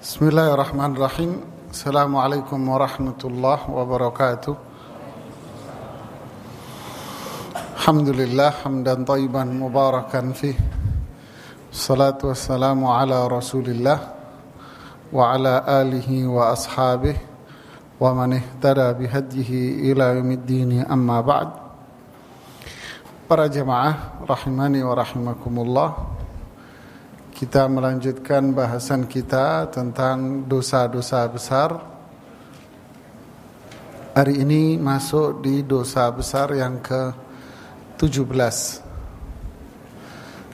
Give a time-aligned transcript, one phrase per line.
[0.00, 1.44] Bismillahirrahmanirrahim.
[1.68, 4.56] Assalamualaikum warahmatullahi wabarakatuh.
[7.76, 10.56] Alhamdulillah Hamdan tayyiban mubarakan fih.
[11.68, 14.16] Salatu wassalamu ala rasulillah
[15.12, 17.20] Wa ala alihi wa ashabih
[18.00, 21.52] Wa man ihtada bihadihi ila yumiddini amma ba'd.
[23.28, 24.96] Para jemaah Rahimani wa
[27.40, 31.72] kita melanjutkan bahasan kita tentang dosa-dosa besar.
[34.12, 38.84] Hari ini masuk di dosa besar yang ke-17.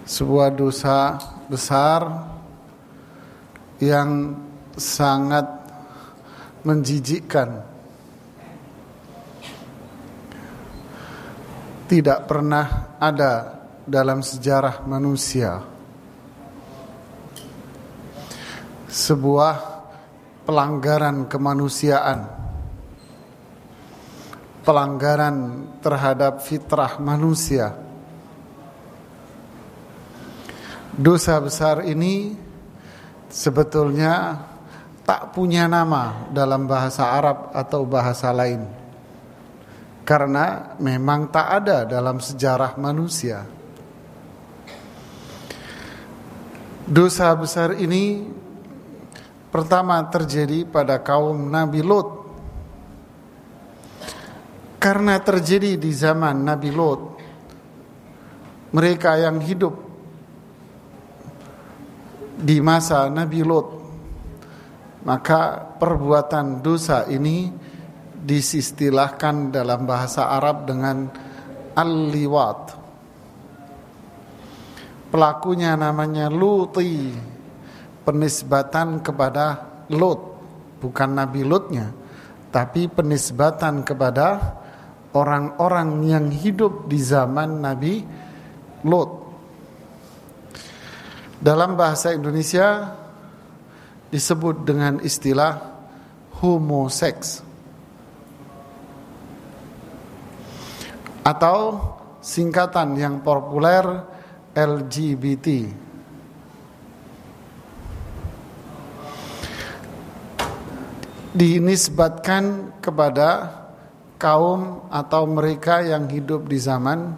[0.07, 1.19] Sebuah dosa
[1.51, 2.07] besar
[3.83, 4.39] yang
[4.79, 5.43] sangat
[6.63, 7.67] menjijikkan.
[11.91, 15.75] Tidak pernah ada dalam sejarah manusia
[18.97, 19.57] sebuah
[20.49, 22.33] pelanggaran kemanusiaan.
[24.65, 25.37] Pelanggaran
[25.85, 27.77] terhadap fitrah manusia.
[30.97, 32.33] Dosa besar ini
[33.29, 34.41] sebetulnya
[35.05, 38.65] tak punya nama dalam bahasa Arab atau bahasa lain.
[40.09, 43.45] Karena memang tak ada dalam sejarah manusia.
[46.87, 48.25] Dosa besar ini
[49.57, 52.29] pertama terjadi pada kaum Nabi Lot.
[54.77, 57.01] Karena terjadi di zaman Nabi Lot,
[58.77, 59.73] mereka yang hidup
[62.37, 63.69] di masa Nabi Lot,
[65.09, 67.49] maka perbuatan dosa ini
[68.13, 71.09] disistilahkan dalam bahasa Arab dengan
[71.73, 72.61] al-liwat.
[75.09, 77.36] Pelakunya namanya Luti
[78.07, 80.21] penisbatan kepada Lot
[80.79, 81.91] bukan Nabi Lotnya
[82.55, 84.57] tapi penisbatan kepada
[85.11, 88.07] orang-orang yang hidup di zaman Nabi
[88.87, 89.11] Lot
[91.43, 92.95] dalam bahasa Indonesia
[94.09, 95.59] disebut dengan istilah
[96.39, 97.43] homoseks
[101.27, 101.59] atau
[102.23, 103.83] singkatan yang populer
[104.55, 105.86] LGBT
[111.37, 113.53] dinisbatkan kepada
[114.17, 117.13] kaum atau mereka yang hidup di zaman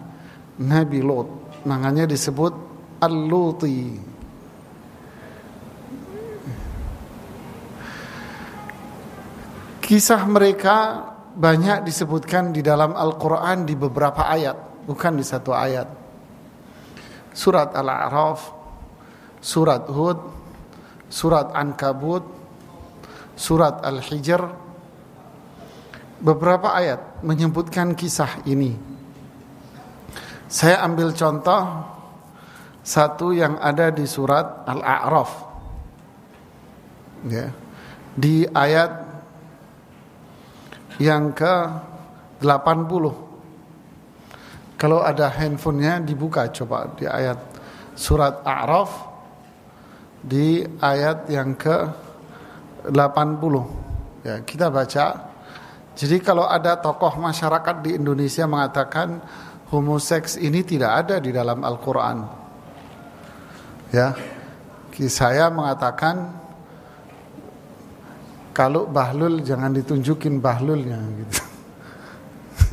[0.59, 1.63] Nabi Lot.
[1.63, 2.53] Makanya disebut
[2.99, 4.11] Al-Luti.
[9.79, 11.01] Kisah mereka
[11.33, 15.87] banyak disebutkan di dalam Al-Quran di beberapa ayat, bukan di satu ayat.
[17.33, 18.53] Surat Al-A'raf,
[19.39, 20.19] Surat Hud,
[21.09, 22.38] Surat Ankabut,
[23.39, 24.43] surat Al-Hijr
[26.19, 28.75] beberapa ayat menyebutkan kisah ini.
[30.51, 31.87] Saya ambil contoh
[32.83, 35.31] satu yang ada di surat Al-A'raf.
[37.31, 37.55] Ya.
[38.19, 39.07] Di ayat
[40.99, 41.55] yang ke
[42.43, 42.43] 80.
[44.75, 47.39] Kalau ada handphonenya dibuka coba di ayat
[47.95, 49.07] surat A'raf
[50.19, 52.08] di ayat yang ke
[52.87, 55.05] 80 ya kita baca.
[55.99, 59.19] Jadi kalau ada tokoh masyarakat di Indonesia mengatakan
[59.67, 62.23] homoseks ini tidak ada di dalam Al-Qur'an.
[63.91, 64.15] Ya
[65.07, 66.35] saya mengatakan
[68.51, 71.39] kalau bahlul jangan ditunjukin bahlulnya gitu.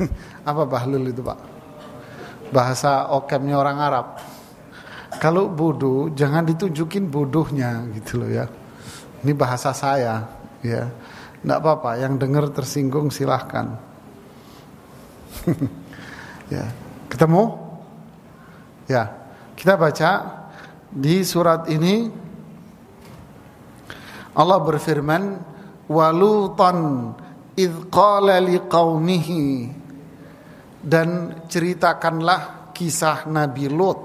[0.49, 1.39] Apa bahlul itu Pak?
[2.51, 4.07] Bahasa okemnya orang Arab.
[5.23, 8.45] Kalau bodoh jangan ditunjukin bodohnya gitu loh ya
[9.27, 10.23] ini bahasa saya,
[10.63, 10.87] ya.
[11.43, 13.75] Tidak apa-apa, yang dengar tersinggung silahkan.
[16.55, 16.71] ya,
[17.11, 17.59] ketemu?
[18.87, 19.11] Ya,
[19.59, 20.11] kita baca
[20.87, 22.07] di surat ini
[24.31, 25.23] Allah berfirman,
[25.91, 27.11] "Walutan
[27.51, 29.75] id qala liqaumihi"
[30.79, 33.99] dan ceritakanlah kisah Nabi Lut.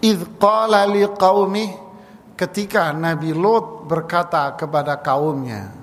[0.00, 1.89] Id qala liqaumihi
[2.40, 5.80] ketika Nabi Lot berkata kepada kaumnya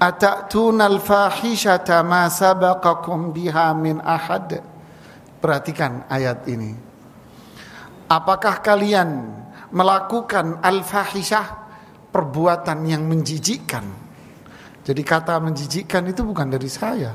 [0.00, 4.64] Atatuna al-fahishata ma sabaqakum biha min ahad?
[5.44, 6.72] Perhatikan ayat ini.
[8.08, 9.28] Apakah kalian
[9.68, 11.68] melakukan al-fahishah
[12.08, 13.84] perbuatan yang menjijikkan?
[14.80, 17.12] Jadi kata menjijikkan itu bukan dari saya.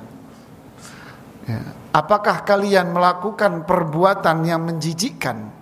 [1.50, 1.62] Ya.
[1.90, 5.55] Apakah kalian melakukan perbuatan yang menjijikkan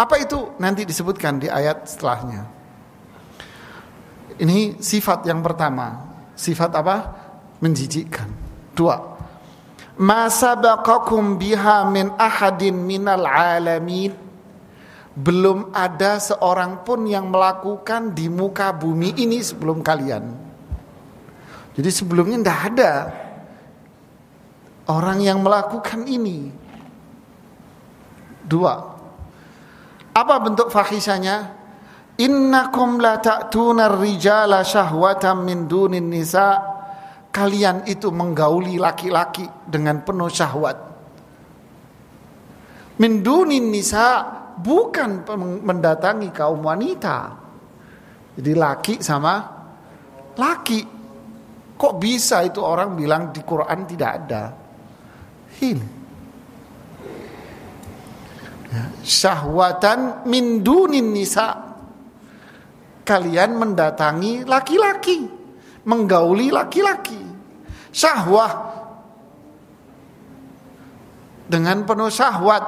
[0.00, 2.48] apa itu nanti disebutkan di ayat setelahnya.
[4.40, 6.00] Ini sifat yang pertama.
[6.32, 6.96] Sifat apa?
[7.60, 8.24] Menjijikkan.
[8.72, 8.96] Dua.
[10.00, 14.16] Ma sabaqakum biha min ahadin minal alamin.
[15.12, 20.24] Belum ada seorang pun yang melakukan di muka bumi ini sebelum kalian.
[21.76, 22.92] Jadi sebelumnya tidak ada
[24.88, 26.48] orang yang melakukan ini.
[28.48, 28.89] Dua.
[30.10, 31.60] Apa bentuk fahisanya?
[32.20, 36.58] Innakum la ta'tuna rijala syahwatan min dunin nisa.
[37.30, 40.78] Kalian itu menggauli laki-laki dengan penuh syahwat.
[42.98, 44.26] Min dunin nisa
[44.58, 45.24] bukan
[45.62, 47.18] mendatangi kaum wanita.
[48.34, 49.40] Jadi laki sama
[50.36, 50.80] laki.
[51.80, 54.52] Kok bisa itu orang bilang di Quran tidak ada?
[55.64, 55.88] Ini.
[58.70, 61.70] Ya, syahwatan min dunin nisa
[63.10, 65.26] kalian mendatangi laki-laki,
[65.82, 67.18] menggauli laki-laki.
[67.90, 68.52] Syahwah
[71.50, 72.64] dengan penuh syahwat.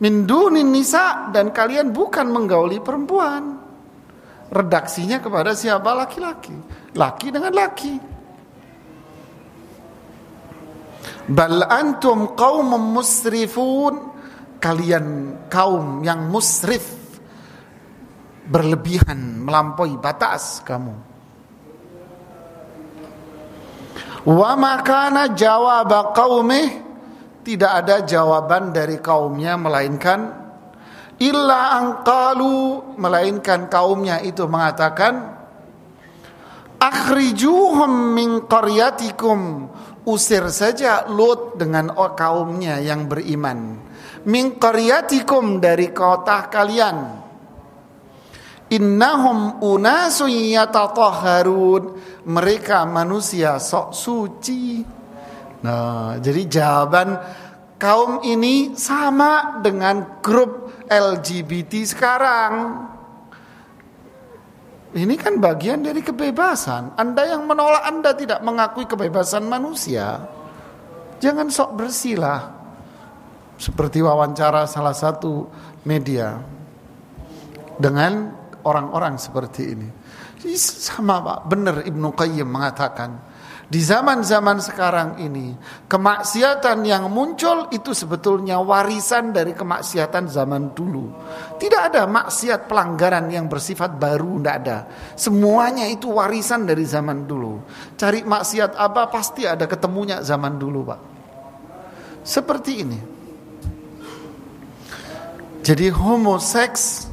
[0.00, 3.60] Min dunin nisa dan kalian bukan menggauli perempuan.
[4.48, 6.56] Redaksinya kepada siapa laki-laki?
[6.96, 7.94] Laki dengan laki.
[11.28, 14.11] Bal antum kaum musrifun.
[14.62, 15.06] Kalian
[15.50, 16.86] kaum yang musrif
[18.46, 20.94] berlebihan melampaui batas kamu.
[24.22, 26.78] Wa makana jawab qaumih
[27.42, 30.30] tidak ada jawaban dari kaumnya melainkan
[31.18, 35.42] illa angkalu melainkan kaumnya itu mengatakan
[36.78, 39.70] akhrijuhum min qaryatikum.
[40.02, 43.78] Usir saja Lut dengan kaumnya yang beriman
[44.26, 44.58] min
[45.58, 47.22] dari kota kalian
[48.72, 52.00] Innahum unasun yatatahharun.
[52.24, 54.80] Mereka manusia sok suci.
[55.62, 57.20] Nah, jadi jawaban
[57.76, 62.52] kaum ini sama dengan grup LGBT sekarang.
[64.92, 66.96] Ini kan bagian dari kebebasan.
[66.96, 70.16] Anda yang menolak Anda tidak mengakui kebebasan manusia.
[71.20, 72.61] Jangan sok bersilah.
[73.62, 75.46] Seperti wawancara salah satu
[75.86, 76.34] media
[77.78, 78.34] dengan
[78.66, 79.88] orang-orang seperti ini.
[80.58, 83.22] Sama Pak, benar Ibnu Qayyim mengatakan,
[83.70, 85.54] di zaman-zaman sekarang ini,
[85.86, 91.14] kemaksiatan yang muncul itu sebetulnya warisan dari kemaksiatan zaman dulu.
[91.54, 94.78] Tidak ada maksiat pelanggaran yang bersifat baru, tidak ada.
[95.14, 97.62] Semuanya itu warisan dari zaman dulu.
[97.94, 101.00] Cari maksiat apa pasti ada ketemunya zaman dulu, Pak.
[102.26, 103.21] Seperti ini.
[105.62, 107.06] Jadi homoseks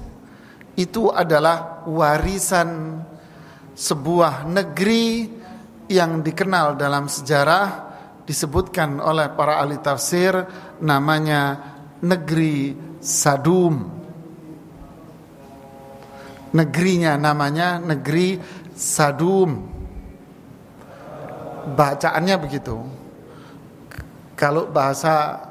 [0.73, 2.97] itu adalah warisan
[3.77, 5.29] sebuah negeri
[5.85, 7.89] yang dikenal dalam sejarah
[8.25, 10.33] disebutkan oleh para ahli tafsir
[10.81, 11.61] namanya
[12.01, 13.85] negeri Sadum.
[16.49, 18.41] Negerinya namanya negeri
[18.73, 19.61] Sadum.
[21.69, 22.81] Bacaannya begitu.
[24.33, 25.45] Kalau bahasa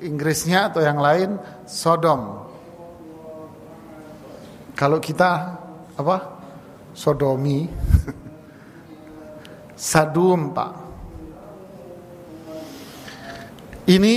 [0.00, 1.36] Inggrisnya atau yang lain
[1.70, 2.50] Sodom.
[4.74, 5.30] Kalau kita
[5.94, 6.16] apa?
[6.90, 7.70] Sodomi.
[9.78, 10.72] Sadum, Pak.
[13.86, 14.14] Ini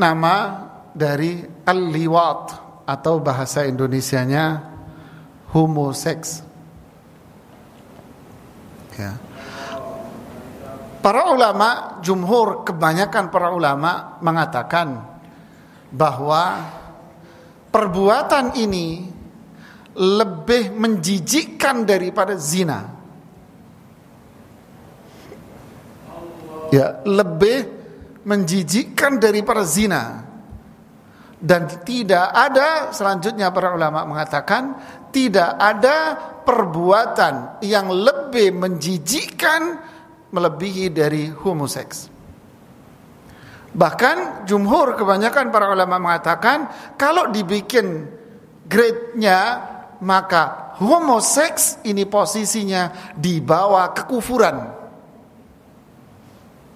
[0.00, 0.34] nama
[0.96, 2.44] dari al-liwat
[2.88, 4.44] atau bahasa Indonesianya
[5.52, 6.30] homoseks.
[8.96, 9.20] Ya.
[11.04, 15.07] Para ulama, jumhur kebanyakan para ulama mengatakan
[15.92, 16.62] bahwa
[17.72, 19.08] perbuatan ini
[19.98, 22.96] lebih menjijikkan daripada zina.
[26.68, 27.64] Ya, lebih
[28.28, 30.28] menjijikkan daripada zina.
[31.38, 34.74] Dan tidak ada selanjutnya para ulama mengatakan
[35.14, 39.78] tidak ada perbuatan yang lebih menjijikkan
[40.34, 42.17] melebihi dari homoseks.
[43.78, 46.66] Bahkan jumhur kebanyakan para ulama mengatakan
[46.98, 48.10] kalau dibikin
[48.66, 49.38] grade-nya
[50.02, 54.56] maka homoseks ini posisinya di bawah kekufuran.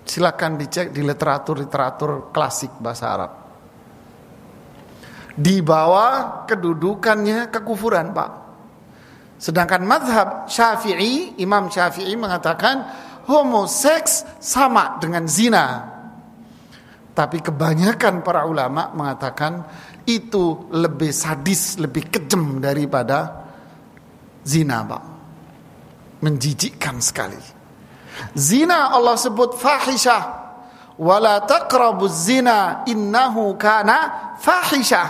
[0.07, 3.33] Silakan dicek di literatur-literatur klasik bahasa Arab.
[5.33, 8.31] Di bawah kedudukannya kekufuran, Pak.
[9.43, 12.85] Sedangkan madhab Syafi'i, Imam Syafi'i mengatakan
[13.27, 15.92] homoseks sama dengan zina.
[17.13, 19.65] Tapi kebanyakan para ulama mengatakan
[20.09, 23.43] itu lebih sadis, lebih kejam daripada
[24.43, 25.03] Zina, Pak.
[26.23, 27.39] Menjijikkan sekali.
[28.35, 30.43] Zina Allah sebut fahisyah.
[30.99, 35.09] Wala taqrabu zina innahu kana fahisyah.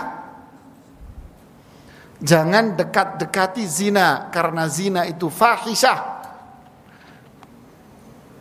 [2.23, 5.99] Jangan dekat-dekati zina karena zina itu fahisyah.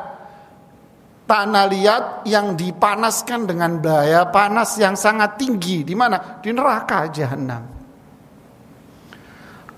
[1.29, 5.85] Tanah liat yang dipanaskan dengan daya panas yang sangat tinggi.
[5.85, 6.41] Di mana?
[6.41, 7.78] Di neraka jahanam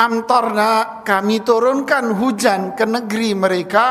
[0.00, 3.86] amtorna kami turunkan hujan ke negeri mereka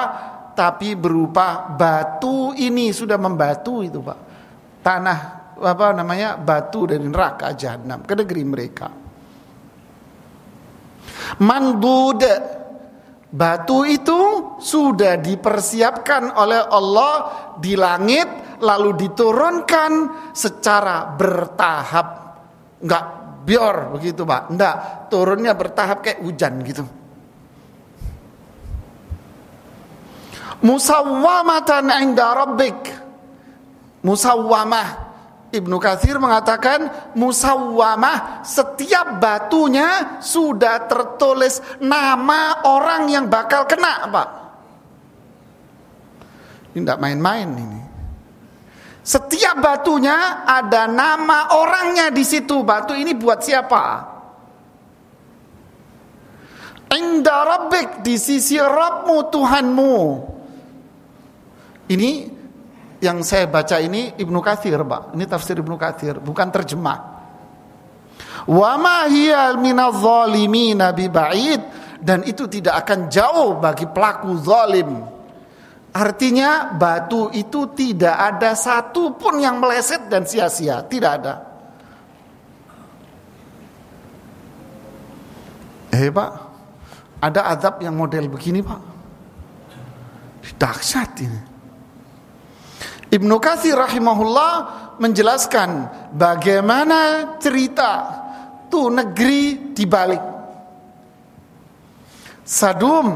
[0.58, 4.20] tapi berupa batu ini sudah membatu itu Pak
[4.82, 5.20] tanah
[5.60, 8.90] apa namanya batu dari neraka jahanam ke negeri mereka
[11.46, 12.24] Mandud
[13.30, 17.14] Batu itu sudah dipersiapkan oleh Allah
[17.62, 19.92] di langit lalu diturunkan
[20.34, 22.08] secara bertahap.
[22.82, 23.06] Enggak
[23.50, 24.54] bior begitu, Pak.
[24.54, 24.76] Enggak,
[25.10, 26.86] turunnya bertahap kayak hujan gitu.
[30.62, 32.78] Musawwamatan inda rabbik.
[34.06, 35.10] Musawwamah
[35.50, 44.30] Ibnu Katsir mengatakan musawwamah setiap batunya sudah tertulis nama orang yang bakal kena, Pak.
[46.78, 47.79] Ini tidak main-main ini.
[49.10, 52.62] Setiap batunya ada nama orangnya di situ.
[52.62, 54.06] Batu ini buat siapa?
[56.94, 59.98] Inda rabbik di sisi Rabbmu Tuhanmu.
[61.90, 62.12] Ini
[63.02, 65.18] yang saya baca ini Ibnu Katsir, Pak.
[65.18, 67.00] Ini tafsir Ibnu Katsir, bukan terjemah.
[68.46, 71.62] Wa ma hiya minadh-dhalimin ba'id
[71.98, 75.19] dan itu tidak akan jauh bagi pelaku zalim.
[75.90, 81.34] Artinya batu itu tidak ada satu pun yang meleset dan sia-sia, tidak ada.
[85.90, 86.32] Eh Pak,
[87.20, 88.82] ada azab yang model begini Pak.
[90.60, 91.40] Dahsyat ini.
[93.10, 94.54] Ibnu Katsir rahimahullah
[95.00, 97.92] menjelaskan bagaimana cerita
[98.68, 100.20] tuh negeri dibalik.
[102.44, 103.08] Sadum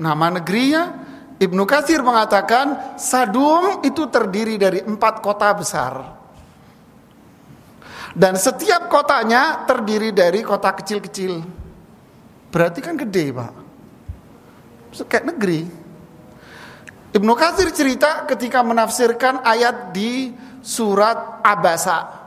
[0.00, 0.99] nama negerinya
[1.40, 6.20] Ibnu Katsir mengatakan Sadum itu terdiri dari empat kota besar.
[8.12, 11.40] Dan setiap kotanya terdiri dari kota kecil-kecil.
[12.50, 13.52] Berarti kan gede, Pak.
[15.08, 15.60] Kayak negeri.
[17.10, 22.20] Ibnu Katsir cerita ketika menafsirkan ayat di surat Abasa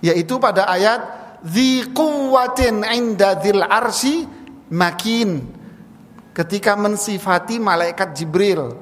[0.00, 1.00] yaitu pada ayat
[1.92, 4.24] quwwatin 'inda dzil arsy
[4.72, 5.44] makin
[6.40, 8.72] ketika mensifati malaikat Jibril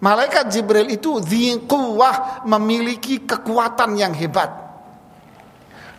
[0.00, 4.48] malaikat Jibril itu dzi quwwah memiliki kekuatan yang hebat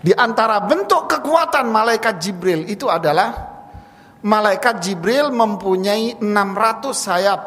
[0.01, 3.29] di antara bentuk kekuatan malaikat Jibril itu adalah
[4.25, 6.25] malaikat Jibril mempunyai 600
[6.93, 7.41] sayap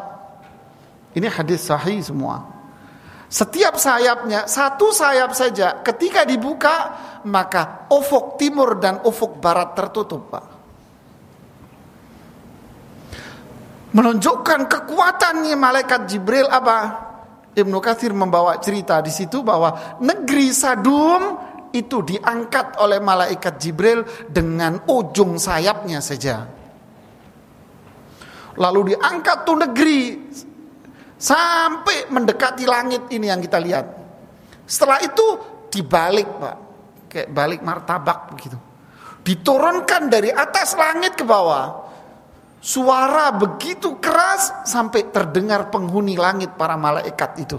[1.11, 2.47] ini hadis sahih semua.
[3.31, 6.75] Setiap sayapnya, satu sayap saja, ketika dibuka,
[7.23, 10.60] maka ufuk timur dan ufuk barat tertutup, Pak.
[13.91, 17.09] Menunjukkan kekuatannya malaikat Jibril apa?
[17.51, 21.35] Ibnu Katsir membawa cerita di situ bahwa negeri Sadum
[21.75, 26.47] itu diangkat oleh malaikat Jibril dengan ujung sayapnya saja.
[28.55, 29.99] Lalu diangkat tuh negeri
[31.21, 33.85] Sampai mendekati langit ini yang kita lihat.
[34.65, 35.37] Setelah itu
[35.69, 36.57] dibalik Pak.
[37.05, 38.57] Kayak balik martabak begitu.
[39.21, 41.90] Diturunkan dari atas langit ke bawah.
[42.61, 47.57] Suara begitu keras sampai terdengar penghuni langit para malaikat itu.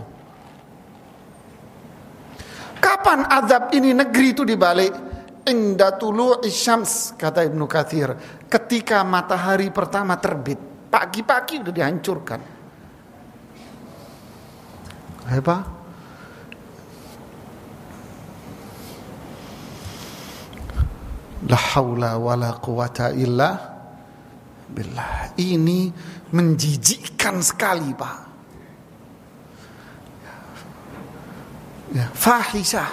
[2.79, 4.95] Kapan azab ini negeri itu dibalik?
[5.43, 8.15] Inda tulu isyams kata Ibnu Kathir.
[8.47, 10.71] Ketika matahari pertama terbit.
[10.87, 12.41] Pagi-pagi udah dihancurkan.
[15.27, 15.57] Apa?
[21.49, 23.72] La haula wala quwata illa
[24.73, 25.37] billah.
[25.37, 25.93] Ini
[26.33, 28.19] menjijikkan sekali, Pak.
[31.93, 32.91] Ya, fahisah.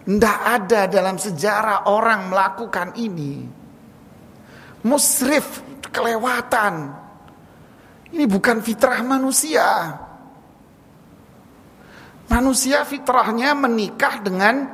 [0.00, 3.44] Tidak ada dalam sejarah orang melakukan ini.
[4.88, 5.60] Musrif,
[5.92, 6.96] kelewatan.
[8.10, 9.94] Ini bukan fitrah manusia.
[12.26, 14.66] Manusia fitrahnya menikah dengan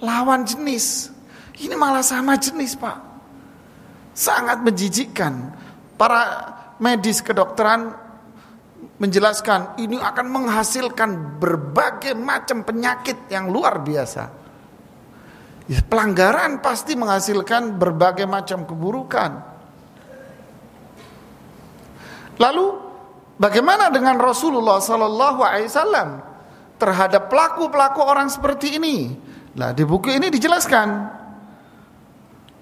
[0.00, 1.12] lawan jenis.
[1.58, 3.07] Ini malah sama jenis, Pak.
[4.18, 5.54] Sangat menjijikkan.
[5.94, 6.22] Para
[6.82, 7.94] medis kedokteran
[8.98, 14.34] menjelaskan ini akan menghasilkan berbagai macam penyakit yang luar biasa.
[15.70, 19.30] Ya, pelanggaran pasti menghasilkan berbagai macam keburukan.
[22.42, 22.66] Lalu
[23.38, 26.08] bagaimana dengan Rasulullah Sallallahu Alaihi Wasallam?
[26.78, 29.12] terhadap pelaku-pelaku orang seperti ini.
[29.58, 31.17] Nah, di buku ini dijelaskan.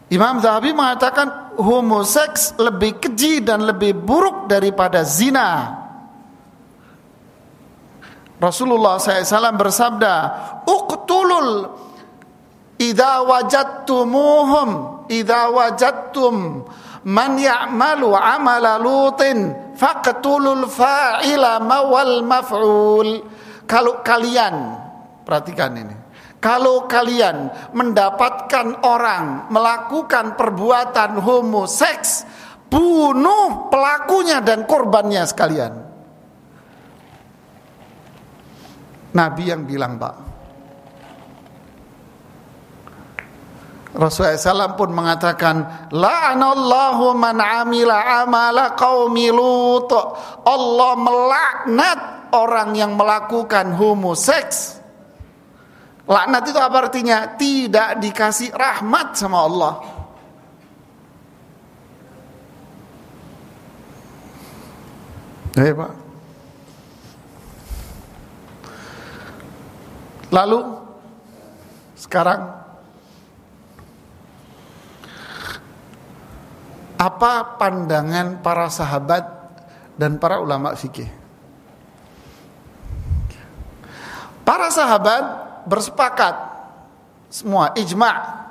[0.07, 5.83] Imam Zahabi mengatakan homoseks lebih keji dan lebih buruk daripada zina.
[8.38, 10.14] Rasulullah SAW bersabda,
[10.62, 11.66] "Uqtulul
[12.79, 14.69] idza wajadtumuhum
[15.11, 16.62] idza wajadtum
[17.09, 23.09] man ya'malu amala lutin faqtulul fa'ila mawal maf'ul."
[23.66, 24.55] Kalau kalian,
[25.27, 25.96] perhatikan ini.
[26.47, 32.23] Kalau kalian mendapatkan orang melakukan perbuatan homoseks,
[32.71, 35.75] bunuh pelakunya dan korbannya sekalian.
[39.11, 40.15] Nabi yang bilang, Pak.
[43.97, 49.89] Rasulullah SAW pun mengatakan La'anallahu man amila amala qaumi lut
[50.45, 51.99] Allah melaknat
[52.37, 54.76] orang yang melakukan homoseks
[56.07, 57.35] laknat itu apa artinya?
[57.35, 59.75] Tidak dikasih rahmat sama Allah.
[65.57, 65.92] Eh Pak.
[70.29, 70.61] Lalu
[71.97, 72.53] Sekarang
[77.01, 79.25] Apa pandangan para sahabat
[79.97, 81.09] Dan para ulama fikih?
[84.45, 85.25] Para sahabat
[85.67, 86.35] bersepakat
[87.29, 88.47] semua ijma.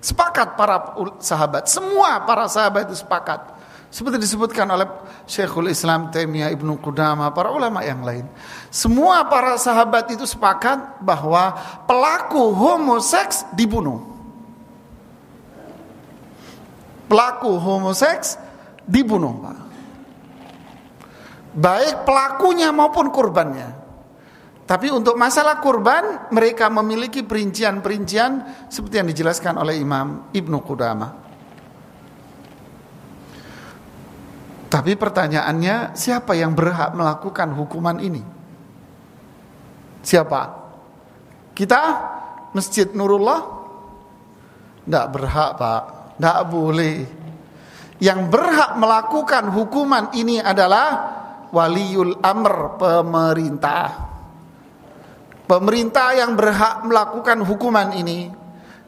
[0.00, 1.64] Sepakat para sahabat.
[1.68, 3.40] Semua para sahabat itu sepakat.
[3.88, 4.90] Seperti disebutkan oleh
[5.24, 8.26] Syekhul Islam Taimiyah Ibnu Qudamah para ulama yang lain.
[8.68, 11.54] Semua para sahabat itu sepakat bahwa
[11.86, 14.02] pelaku homoseks dibunuh.
[17.06, 18.36] Pelaku homoseks
[18.84, 19.54] dibunuh.
[21.54, 23.83] Baik pelakunya maupun kurbannya
[24.64, 31.10] tapi untuk masalah kurban mereka memiliki perincian-perincian seperti yang dijelaskan oleh Imam Ibnu Qudamah.
[34.72, 38.24] Tapi pertanyaannya siapa yang berhak melakukan hukuman ini?
[40.00, 40.42] Siapa?
[41.52, 41.82] Kita?
[42.56, 43.40] Masjid Nurullah?
[44.88, 45.82] Tidak berhak Pak,
[46.16, 46.96] tidak boleh.
[48.00, 50.88] Yang berhak melakukan hukuman ini adalah
[51.52, 54.13] waliul amr pemerintah.
[55.44, 58.32] Pemerintah yang berhak melakukan hukuman ini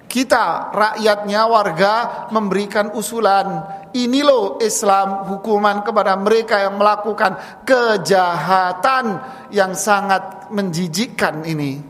[0.07, 1.95] kita rakyatnya warga
[2.33, 3.67] memberikan usulan.
[3.93, 9.21] Ini loh Islam hukuman kepada mereka yang melakukan kejahatan
[9.53, 11.83] yang sangat menjijikkan ini.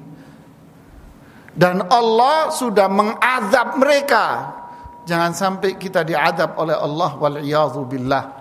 [1.57, 4.25] Dan Allah sudah mengazab mereka.
[5.07, 7.39] Jangan sampai kita diadab oleh Allah wal
[7.87, 8.36] billah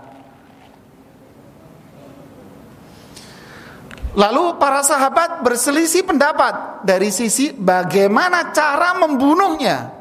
[4.16, 9.92] Lalu para sahabat berselisih pendapat dari sisi bagaimana cara membunuhnya.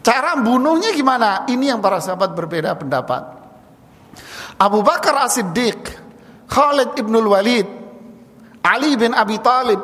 [0.00, 1.44] Cara membunuhnya gimana?
[1.46, 3.22] Ini yang para sahabat berbeda pendapat.
[4.56, 5.80] Abu Bakar As-Siddiq,
[6.48, 7.68] Khalid ibn Walid,
[8.64, 9.78] Ali bin Abi Talib,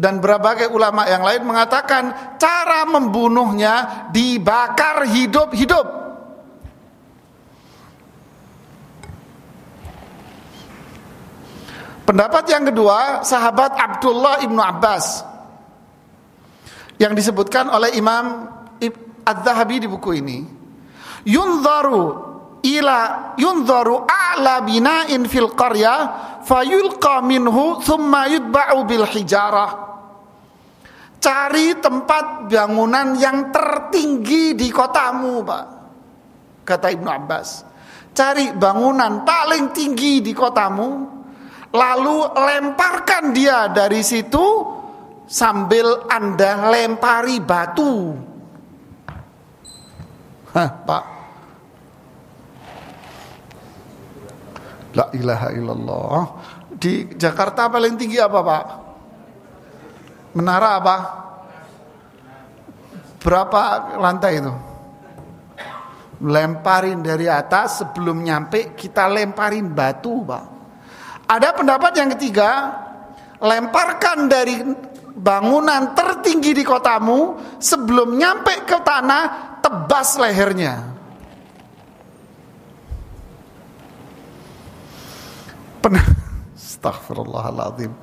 [0.00, 6.09] dan berbagai ulama yang lain mengatakan cara membunuhnya dibakar hidup-hidup.
[12.10, 15.22] Pendapat yang kedua, sahabat Abdullah ibnu Abbas
[16.98, 18.50] yang disebutkan oleh Imam
[19.22, 20.42] Ad-Zahabi di buku ini.
[21.22, 22.02] Yunzaru
[22.66, 25.94] ila yunzaru a'la bina'in fil qarya
[26.42, 29.70] fayulqa minhu thumma yutba'u bil hijarah.
[31.22, 35.64] Cari tempat bangunan yang tertinggi di kotamu, Pak.
[36.66, 37.48] Kata Ibnu Abbas.
[38.10, 41.19] Cari bangunan paling tinggi di kotamu,
[41.70, 44.66] lalu lemparkan dia dari situ
[45.30, 48.18] sambil Anda lempari batu.
[50.50, 51.04] Hah, Pak.
[54.98, 56.20] La ilaha illallah.
[56.74, 58.64] Di Jakarta paling tinggi apa, Pak?
[60.34, 60.96] Menara apa?
[63.22, 64.54] Berapa lantai itu?
[66.20, 70.59] Lemparin dari atas sebelum nyampe kita lemparin batu, Pak.
[71.30, 72.74] Ada pendapat yang ketiga,
[73.38, 74.58] lemparkan dari
[75.14, 80.90] bangunan tertinggi di kotamu sebelum nyampe ke tanah, tebas lehernya.
[85.78, 85.94] Pen
[86.58, 87.94] Astagfirullahaladzim.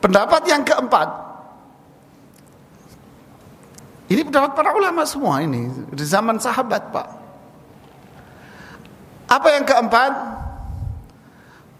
[0.00, 1.08] Pendapat yang keempat,
[4.08, 7.08] ini pendapat para ulama semua ini di zaman sahabat pak.
[9.28, 10.12] Apa yang keempat?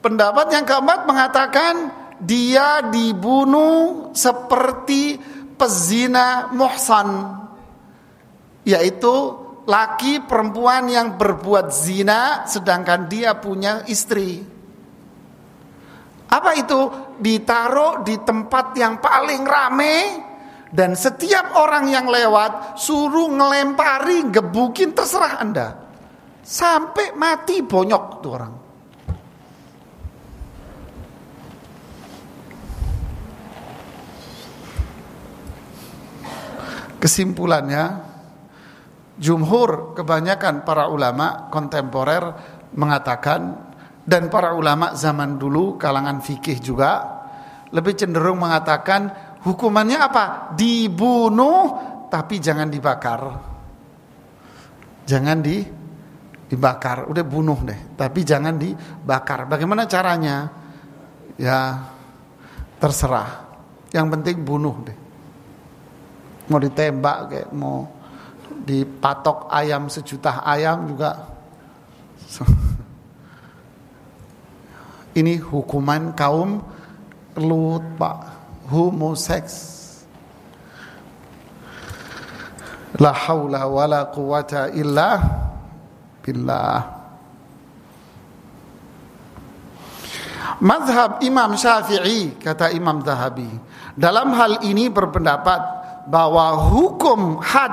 [0.04, 1.74] Pendapat yang keempat mengatakan
[2.20, 5.16] dia dibunuh seperti
[5.56, 7.40] pezina muhsan
[8.68, 9.16] yaitu
[9.64, 14.44] laki perempuan yang berbuat zina sedangkan dia punya istri.
[16.28, 16.80] Apa itu?
[17.16, 19.96] Ditaruh di tempat yang paling rame
[20.68, 25.68] dan setiap orang yang lewat suruh ngelempari, gebukin terserah Anda.
[26.44, 28.63] Sampai mati bonyok tuh orang.
[37.04, 38.00] Kesimpulannya,
[39.20, 42.24] jumhur kebanyakan para ulama kontemporer
[42.72, 43.60] mengatakan
[44.08, 47.04] dan para ulama zaman dulu kalangan fikih juga
[47.76, 49.12] lebih cenderung mengatakan
[49.44, 50.24] hukumannya apa?
[50.56, 51.76] Dibunuh
[52.08, 53.20] tapi jangan dibakar.
[55.04, 55.60] Jangan di
[56.48, 59.44] dibakar, udah bunuh deh, tapi jangan dibakar.
[59.44, 60.48] Bagaimana caranya?
[61.36, 61.84] Ya
[62.80, 63.44] terserah.
[63.92, 65.03] Yang penting bunuh deh
[66.48, 67.88] mau ditembak kayak mau
[68.64, 71.12] dipatok ayam sejuta ayam juga.
[75.20, 76.58] Ini hukuman kaum
[77.34, 78.18] Lut pak.
[78.70, 79.74] Homoseks.
[83.02, 85.18] La haula wala quwata illa
[86.22, 86.94] billah.
[90.62, 93.50] Mazhab Imam Syafi'i kata Imam Zahabi
[93.98, 97.72] dalam hal ini berpendapat bahwa hukum had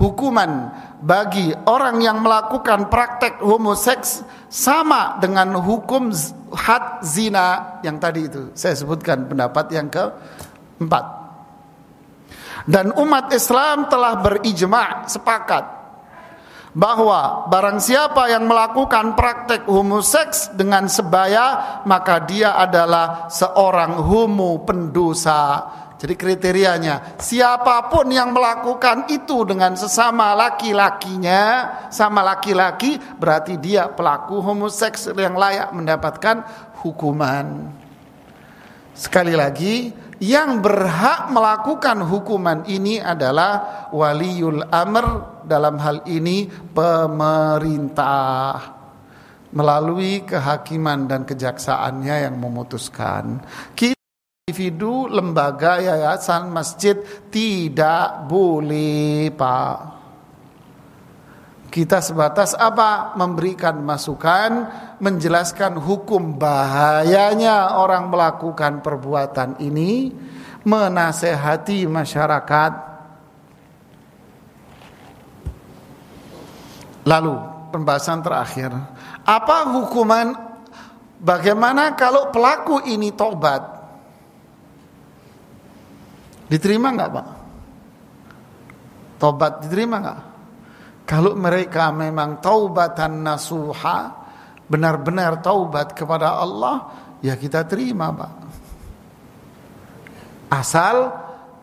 [0.00, 6.08] hukuman bagi orang yang melakukan praktek homoseks sama dengan hukum
[6.56, 8.52] had zina yang tadi itu.
[8.56, 11.04] Saya sebutkan pendapat yang keempat.
[12.68, 15.80] Dan umat Islam telah berijma sepakat
[16.70, 25.66] bahwa barang siapa yang melakukan praktek homoseks dengan sebaya maka dia adalah seorang homo pendosa
[26.00, 31.42] jadi kriterianya siapa pun yang melakukan itu dengan sesama laki-lakinya
[31.92, 36.40] sama laki-laki berarti dia pelaku homoseks yang layak mendapatkan
[36.80, 37.68] hukuman.
[38.96, 39.92] Sekali lagi,
[40.24, 48.56] yang berhak melakukan hukuman ini adalah waliul amr dalam hal ini pemerintah
[49.52, 53.44] melalui kehakiman dan kejaksaannya yang memutuskan.
[53.76, 53.99] Kita
[54.50, 56.98] individu, lembaga, yayasan, masjid
[57.30, 59.78] tidak boleh, Pak.
[61.70, 63.14] Kita sebatas apa?
[63.14, 64.66] Memberikan masukan,
[64.98, 70.10] menjelaskan hukum bahayanya orang melakukan perbuatan ini,
[70.66, 72.90] menasehati masyarakat.
[77.06, 77.34] Lalu
[77.70, 78.74] pembahasan terakhir,
[79.22, 80.50] apa hukuman
[81.20, 83.79] Bagaimana kalau pelaku ini tobat?
[86.50, 87.26] Diterima nggak pak?
[89.22, 90.20] Tobat diterima nggak?
[91.06, 93.98] Kalau mereka memang taubatan nasuha,
[94.66, 96.90] benar-benar taubat kepada Allah,
[97.22, 98.32] ya kita terima pak.
[100.50, 101.14] Asal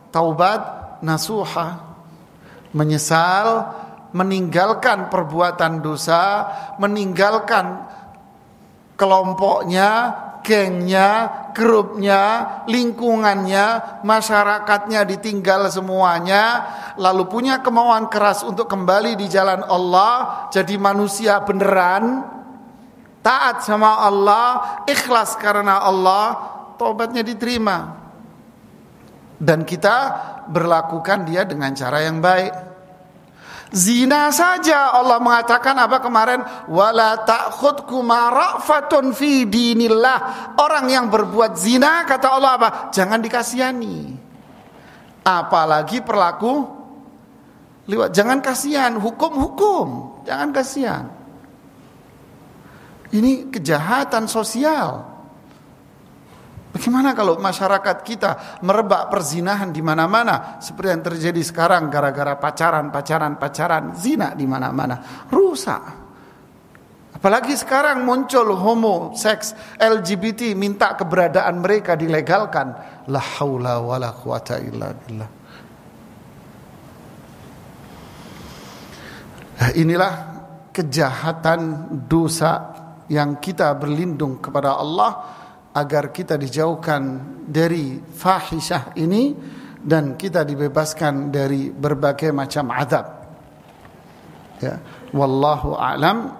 [0.08, 0.60] taubat
[1.04, 1.84] nasuha,
[2.72, 3.76] menyesal,
[4.16, 6.48] meninggalkan perbuatan dosa,
[6.80, 7.84] meninggalkan
[8.96, 10.16] kelompoknya,
[10.48, 12.22] gengnya, grupnya,
[12.64, 16.64] lingkungannya, masyarakatnya ditinggal semuanya,
[16.96, 22.24] lalu punya kemauan keras untuk kembali di jalan Allah, jadi manusia beneran,
[23.20, 26.24] taat sama Allah, ikhlas karena Allah,
[26.80, 28.00] tobatnya diterima.
[29.36, 29.96] Dan kita
[30.48, 32.77] berlakukan dia dengan cara yang baik.
[33.68, 36.40] Zina saja Allah mengatakan apa kemarin
[36.72, 40.54] wala ta'khudkum rafatun fi dinillah.
[40.56, 42.68] Orang yang berbuat zina kata Allah apa?
[42.96, 44.16] Jangan dikasihani.
[45.20, 46.64] Apalagi perlaku
[47.84, 51.04] lewat jangan kasihan, hukum-hukum, jangan kasihan.
[53.12, 55.17] Ini kejahatan sosial.
[56.78, 63.34] Bagaimana kalau masyarakat kita merebak perzinahan di mana-mana seperti yang terjadi sekarang gara-gara pacaran, pacaran,
[63.34, 65.82] pacaran, zina di mana-mana, rusak.
[67.18, 72.70] Apalagi sekarang muncul homo, seks, LGBT minta keberadaan mereka dilegalkan.
[73.10, 75.30] La haula wala quwata illa billah.
[79.58, 80.12] Nah, inilah
[80.70, 82.70] kejahatan dosa
[83.10, 85.10] yang kita berlindung kepada Allah
[85.76, 89.36] agar kita dijauhkan dari fahisyah ini
[89.78, 93.06] dan kita dibebaskan dari berbagai macam azab.
[94.58, 94.82] Ya,
[95.14, 96.34] wallahu a'lam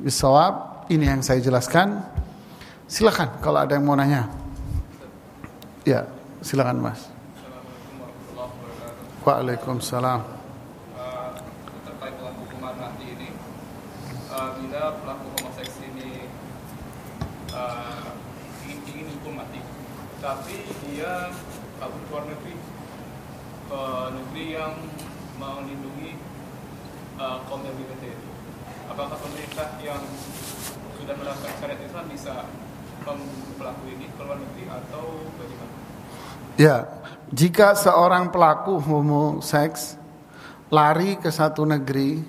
[0.00, 0.88] bisawab.
[0.88, 2.00] Ini yang saya jelaskan.
[2.88, 4.24] Silakan kalau ada yang mau nanya.
[5.84, 6.08] Ya,
[6.40, 7.04] silakan Mas.
[9.28, 10.24] Waalaikumsalam.
[10.96, 11.28] Uh,
[11.84, 13.28] terkait dengan hukuman mati ini,
[14.32, 16.32] uh, bila pelaku homoseks ini
[17.52, 18.08] uh,
[20.18, 21.30] tapi dia
[21.78, 22.56] kabur ke luar negeri
[23.70, 23.82] ke
[24.12, 24.74] negeri yang
[25.38, 26.18] melindungi
[27.18, 28.10] uh, kaum itu
[28.88, 30.00] apakah pemerintah yang
[30.96, 32.34] sudah menerapkan syariat Islam bisa
[33.58, 35.04] pelaku ini ke luar negeri atau
[35.40, 35.72] bagaimana?
[36.60, 36.76] Ya,
[37.32, 39.96] jika seorang pelaku homoseks
[40.68, 42.20] lari ke satu negeri,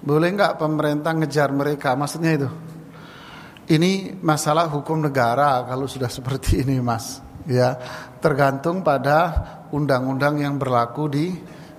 [0.00, 1.92] boleh nggak pemerintah ngejar mereka?
[1.92, 2.50] Maksudnya itu?
[3.68, 7.78] Ini masalah hukum negara kalau sudah seperti ini, Mas ya
[8.22, 9.34] tergantung pada
[9.74, 11.26] undang-undang yang berlaku di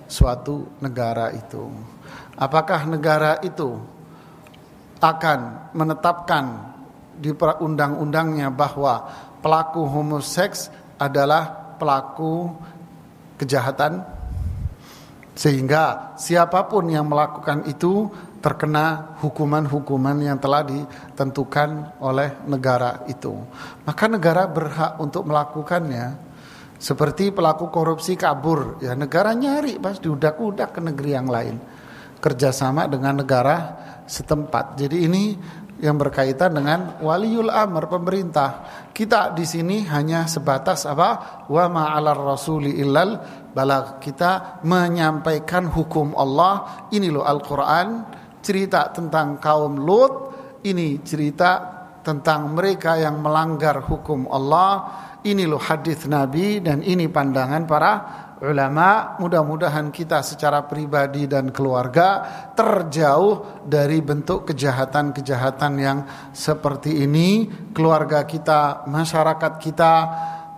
[0.04, 1.93] suatu negara itu.
[2.34, 3.78] Apakah negara itu
[4.98, 6.74] akan menetapkan
[7.14, 9.06] di undang-undangnya bahwa
[9.38, 12.50] pelaku homoseks adalah pelaku
[13.38, 14.02] kejahatan
[15.34, 18.06] sehingga siapa pun yang melakukan itu
[18.38, 23.34] terkena hukuman-hukuman yang telah ditentukan oleh negara itu.
[23.82, 26.32] Maka negara berhak untuk melakukannya.
[26.76, 31.56] Seperti pelaku korupsi kabur, ya negara nyari pas diudak-udak ke negeri yang lain.
[32.24, 33.56] Kerjasama dengan negara
[34.08, 34.80] setempat.
[34.80, 35.36] Jadi ini
[35.84, 38.64] yang berkaitan dengan waliul amr pemerintah.
[38.88, 41.44] Kita di sini hanya sebatas apa?
[41.52, 43.20] Wa ma'alar rasuli illal
[43.52, 44.00] balagh.
[44.00, 46.88] Kita menyampaikan hukum Allah.
[46.88, 47.88] Ini loh Al-Qur'an
[48.40, 50.14] cerita tentang kaum Lut,
[50.64, 51.72] ini cerita
[52.04, 54.72] tentang mereka yang melanggar hukum Allah.
[55.24, 57.92] Ini loh hadis Nabi dan ini pandangan para
[58.44, 59.16] ulama.
[59.16, 62.20] Mudah-mudahan kita secara pribadi dan keluarga
[62.52, 65.98] terjauh dari bentuk kejahatan-kejahatan yang
[66.36, 67.48] seperti ini.
[67.72, 69.92] Keluarga kita, masyarakat kita,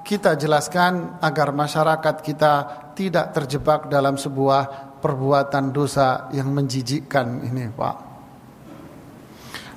[0.07, 2.53] kita jelaskan agar masyarakat kita
[2.97, 7.97] tidak terjebak dalam sebuah perbuatan dosa yang menjijikkan ini Pak.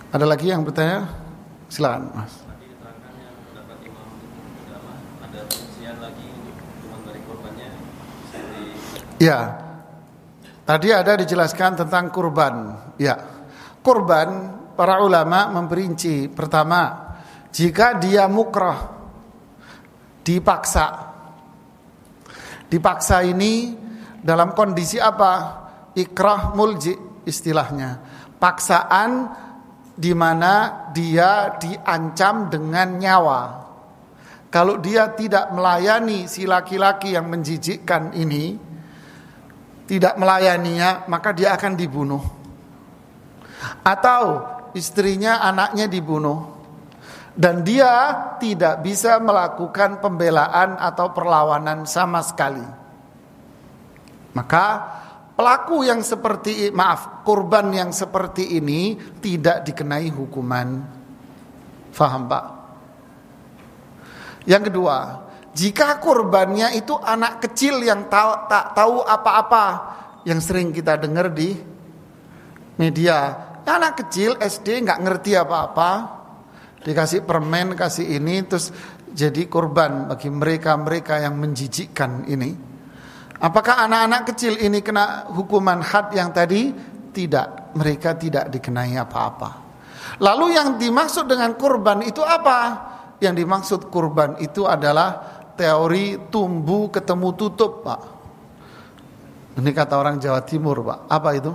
[0.09, 1.05] Ada lagi yang bertanya?
[1.69, 2.38] Silakan Mas.
[9.19, 9.59] Ya,
[10.63, 12.71] tadi ada dijelaskan tentang kurban.
[12.95, 13.19] Ya,
[13.83, 17.11] kurban para ulama memperinci pertama
[17.51, 18.95] jika dia mukrah
[20.23, 21.11] dipaksa.
[22.69, 23.75] Dipaksa ini
[24.23, 25.31] dalam kondisi apa?
[25.91, 26.95] Ikrah mulji
[27.27, 27.99] istilahnya.
[28.39, 29.11] Paksaan
[29.99, 33.41] di mana dia diancam dengan nyawa.
[34.47, 38.68] Kalau dia tidak melayani si laki-laki yang menjijikkan ini,
[39.89, 42.21] tidak melayaninya, maka dia akan dibunuh.
[43.81, 44.45] Atau
[44.77, 46.61] istrinya, anaknya dibunuh.
[47.39, 52.67] dan dia tidak bisa melakukan pembelaan atau perlawanan sama sekali.
[54.35, 54.65] Maka
[55.39, 60.83] pelaku yang seperti maaf, korban yang seperti ini tidak dikenai hukuman.
[61.95, 62.45] Faham, Pak?
[64.43, 64.97] Yang kedua,
[65.59, 69.65] jika korbannya itu anak kecil yang tahu, tak tahu apa-apa
[70.23, 71.51] yang sering kita dengar di
[72.79, 73.35] media,
[73.67, 75.91] anak kecil SD nggak ngerti apa-apa,
[76.87, 78.71] dikasih permen, kasih ini, terus
[79.11, 82.55] jadi korban bagi mereka-mereka yang menjijikkan ini.
[83.43, 86.71] Apakah anak-anak kecil ini kena hukuman had yang tadi?
[87.11, 89.49] Tidak, mereka tidak dikenai apa-apa.
[90.23, 92.87] Lalu yang dimaksud dengan kurban itu apa?
[93.19, 98.01] Yang dimaksud kurban itu adalah teori tumbuh ketemu tutup, Pak.
[99.59, 100.99] Ini kata orang Jawa Timur, Pak.
[101.11, 101.51] Apa itu?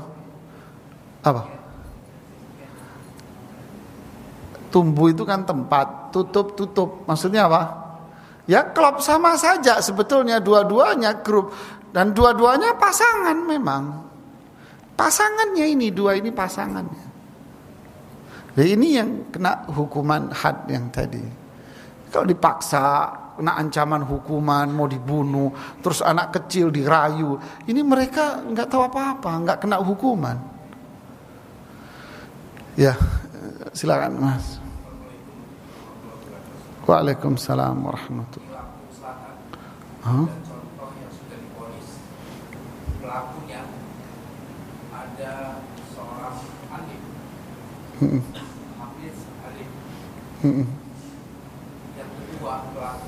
[1.25, 1.43] Apa?
[4.69, 7.09] Tumbuh itu kan tempat, tutup-tutup.
[7.09, 7.62] Maksudnya apa?
[8.45, 11.57] Ya klub sama saja sebetulnya dua-duanya grup
[11.97, 14.05] dan dua-duanya pasangan memang.
[14.93, 17.05] Pasangannya ini dua ini pasangannya.
[18.55, 21.25] Nah, ini yang kena hukuman had yang tadi.
[22.12, 25.51] Kalau dipaksa kena ancaman hukuman, mau dibunuh,
[25.83, 30.38] terus anak kecil dirayu, ini mereka nggak tahu apa-apa, nggak kena hukuman.
[32.75, 32.99] Ya,
[33.70, 34.59] silakan Mas.
[36.85, 38.61] Waalaikumsalam warahmatullahi
[40.05, 40.42] wabarakatuh.
[46.75, 48.20] Alim,
[48.75, 49.70] Hafiz alim.
[51.94, 53.04] Yang kedua pelakunya S3.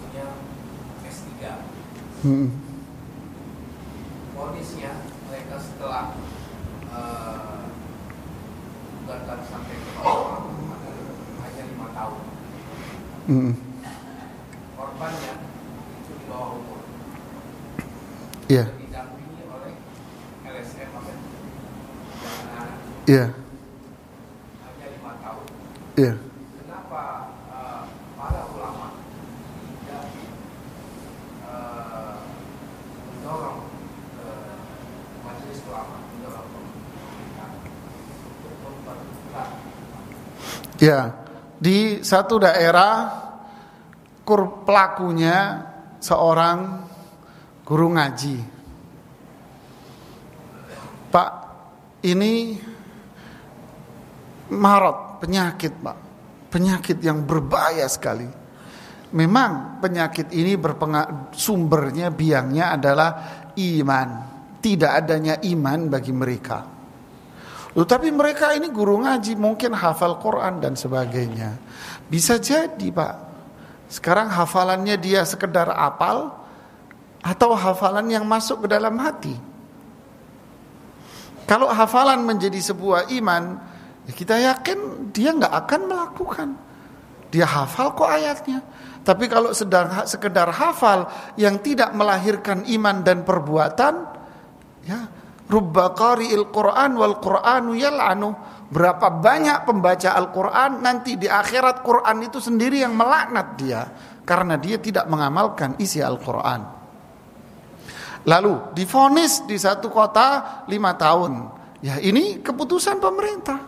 [4.33, 4.93] Ponisnya
[5.29, 6.17] mereka setelah
[6.89, 7.69] uh,
[9.05, 10.49] gugatan sampai ke bawah
[11.45, 12.23] hanya lima tahun.
[14.77, 15.33] Korbannya
[16.05, 16.81] itu di bawah umur.
[18.47, 18.65] Iya.
[18.79, 19.75] Didampingi oleh
[20.47, 21.13] LSM apa?
[23.07, 23.25] Iya.
[24.63, 25.47] Hanya lima tahun.
[25.99, 26.13] Iya.
[26.63, 27.03] Kenapa
[27.51, 27.83] uh,
[28.15, 28.87] para ulama
[29.83, 30.07] tidak
[31.51, 32.19] uh,
[33.11, 33.61] mendorong
[34.23, 34.55] uh,
[35.27, 37.51] majelis ulama mendorong pemerintah
[38.39, 39.51] untuk memperketat?
[40.77, 41.09] Ya,
[41.57, 43.09] di satu daerah
[44.29, 45.65] kur pelakunya
[46.03, 46.85] seorang
[47.65, 48.37] guru ngaji.
[51.09, 51.31] Pak,
[52.05, 52.61] ini
[54.53, 55.97] marot, penyakit, Pak.
[56.53, 58.29] Penyakit yang berbahaya sekali.
[59.17, 60.61] Memang penyakit ini
[61.33, 63.11] sumbernya biangnya adalah
[63.57, 64.09] iman.
[64.61, 66.76] Tidak adanya iman bagi mereka.
[67.77, 71.61] Tapi mereka ini guru ngaji, mungkin hafal Quran dan sebagainya.
[72.09, 73.15] Bisa jadi, Pak.
[73.93, 76.33] Sekarang hafalannya dia sekedar apal
[77.21, 79.37] atau hafalan yang masuk ke dalam hati.
[81.45, 83.61] Kalau hafalan menjadi sebuah iman,
[84.09, 86.49] ya kita yakin dia nggak akan melakukan.
[87.31, 88.65] Dia hafal kok ayatnya.
[89.07, 91.07] Tapi kalau sedang sekedar hafal
[91.39, 93.95] yang tidak melahirkan iman dan perbuatan,
[94.83, 95.07] ya
[95.47, 102.43] rubba qari'il Qur'an wal Qur'anu yal'anu Berapa banyak pembaca Al-Quran nanti di akhirat Quran itu
[102.43, 103.83] sendiri yang melaknat dia.
[104.27, 106.75] Karena dia tidak mengamalkan isi Al-Quran.
[108.27, 111.47] Lalu difonis di satu kota lima tahun.
[111.79, 113.63] Ya ini keputusan pemerintah.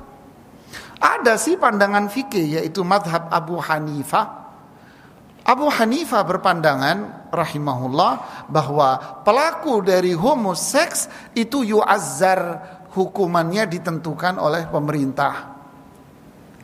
[0.98, 4.50] Ada sih pandangan fikih yaitu madhab Abu Hanifah.
[5.46, 12.40] Abu Hanifah berpandangan rahimahullah bahwa pelaku dari homoseks itu yu'azzar
[12.92, 15.56] hukumannya ditentukan oleh pemerintah.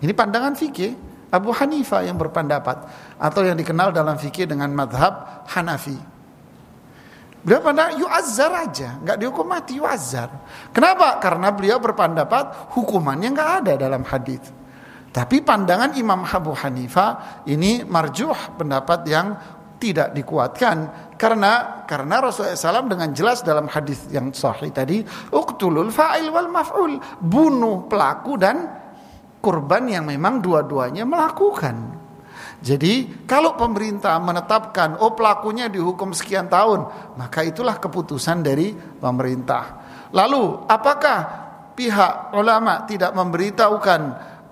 [0.00, 0.92] Ini pandangan fikih
[1.34, 2.76] Abu Hanifah yang berpendapat
[3.18, 6.14] atau yang dikenal dalam fikih dengan madhab Hanafi.
[7.44, 10.32] Beliau pandang yu'azzar aja, nggak dihukum mati yu'azzar.
[10.72, 11.20] Kenapa?
[11.20, 14.40] Karena beliau berpendapat hukumannya nggak ada dalam hadis.
[15.14, 19.36] Tapi pandangan Imam Abu Hanifah ini marjuh pendapat yang
[19.78, 26.30] tidak dikuatkan karena karena Rasulullah SAW dengan jelas dalam hadis yang sahih tadi uktulul fa'il
[26.30, 28.64] wal maf'ul bunuh pelaku dan
[29.44, 32.00] kurban yang memang dua-duanya melakukan.
[32.64, 36.88] Jadi kalau pemerintah menetapkan oh pelakunya dihukum sekian tahun,
[37.20, 39.84] maka itulah keputusan dari pemerintah.
[40.16, 41.18] Lalu apakah
[41.76, 44.00] pihak ulama tidak memberitahukan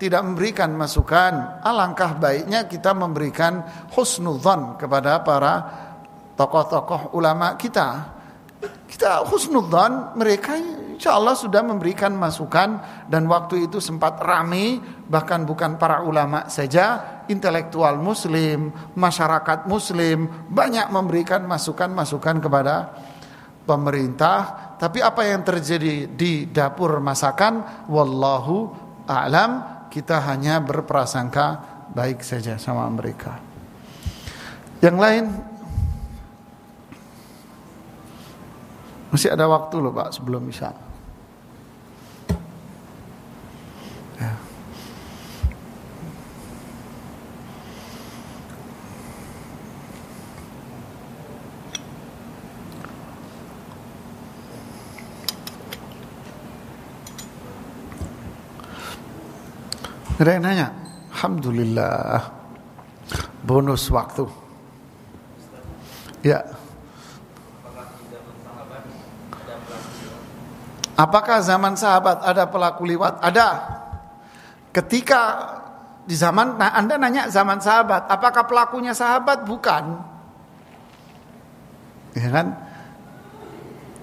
[0.03, 3.63] tidak memberikan masukan, alangkah baiknya kita memberikan
[3.95, 5.53] husnudzon kepada para
[6.35, 8.11] tokoh-tokoh ulama kita.
[8.83, 15.79] Kita husnudzan mereka insya Allah sudah memberikan masukan dan waktu itu sempat rame bahkan bukan
[15.79, 22.75] para ulama saja intelektual muslim masyarakat muslim banyak memberikan masukan-masukan kepada
[23.63, 24.75] pemerintah.
[24.75, 27.87] Tapi apa yang terjadi di dapur masakan?
[27.87, 31.61] Wallahu a'lam kita hanya berprasangka
[31.93, 33.37] baik saja sama mereka
[34.81, 35.53] yang lain
[39.13, 40.73] Masih ada waktu loh Pak sebelum bisa.
[60.21, 60.67] Ada yang nanya?
[61.13, 62.21] Alhamdulillah.
[63.41, 64.29] Bonus waktu.
[66.21, 66.45] Ya.
[70.93, 73.17] Apakah zaman sahabat ada pelaku liwat?
[73.19, 73.49] Ada.
[74.69, 75.21] Ketika
[76.05, 79.43] di zaman, nah Anda nanya zaman sahabat, apakah pelakunya sahabat?
[79.49, 79.83] Bukan.
[82.13, 82.47] Ya kan?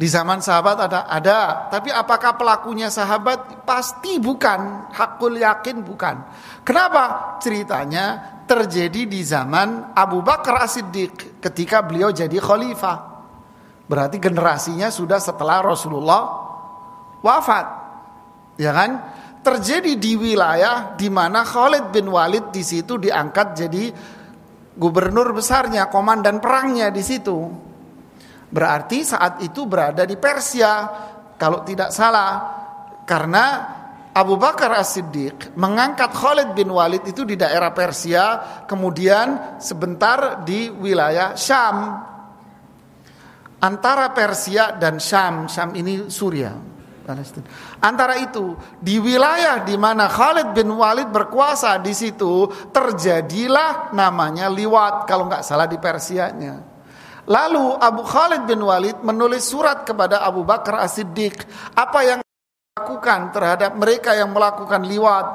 [0.00, 1.68] Di zaman sahabat ada, ada.
[1.68, 3.68] Tapi apakah pelakunya sahabat?
[3.68, 4.88] Pasti bukan.
[4.96, 6.24] Hakul yakin bukan.
[6.64, 7.36] Kenapa?
[7.36, 13.28] Ceritanya terjadi di zaman Abu Bakar As-Siddiq ketika beliau jadi khalifah.
[13.84, 16.48] Berarti generasinya sudah setelah Rasulullah
[17.20, 17.66] wafat.
[18.56, 19.04] Ya kan?
[19.44, 23.92] Terjadi di wilayah di mana Khalid bin Walid di situ diangkat jadi
[24.80, 27.68] gubernur besarnya, komandan perangnya di situ.
[28.50, 30.90] Berarti saat itu berada di Persia
[31.38, 32.58] kalau tidak salah.
[33.06, 33.44] Karena
[34.10, 41.38] Abu Bakar As-Siddiq mengangkat Khalid bin Walid itu di daerah Persia, kemudian sebentar di wilayah
[41.38, 42.10] Syam.
[43.60, 46.70] Antara Persia dan Syam, Syam ini Suria.
[47.00, 47.48] Palestina.
[47.82, 55.10] Antara itu di wilayah di mana Khalid bin Walid berkuasa di situ terjadilah namanya liwat
[55.10, 56.69] kalau nggak salah di Persianya.
[57.30, 61.38] Lalu Abu Khalid bin Walid menulis surat kepada Abu Bakar As-Siddiq
[61.78, 62.20] apa yang
[62.74, 65.26] lakukan terhadap mereka yang melakukan liwat.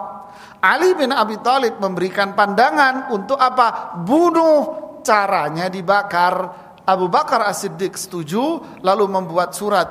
[0.60, 3.96] Ali bin Abi Thalib memberikan pandangan untuk apa?
[4.04, 6.68] Bunuh caranya dibakar.
[6.84, 9.88] Abu Bakar As-Siddiq setuju lalu membuat surat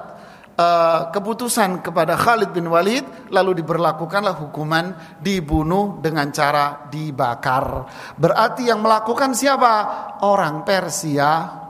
[0.61, 4.93] uh, keputusan kepada Khalid bin Walid lalu diberlakukanlah hukuman
[5.25, 7.89] dibunuh dengan cara dibakar.
[8.21, 9.73] Berarti yang melakukan siapa?
[10.23, 11.64] Orang Persia,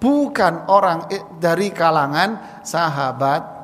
[0.00, 1.04] bukan orang
[1.36, 3.60] dari kalangan sahabat.